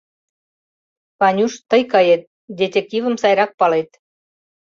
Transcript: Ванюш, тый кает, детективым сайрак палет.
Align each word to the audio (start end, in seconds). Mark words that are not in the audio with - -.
Ванюш, 1.19 1.53
тый 1.69 1.81
кает, 1.91 2.21
детективым 2.59 3.15
сайрак 3.21 3.51
палет. 3.59 3.89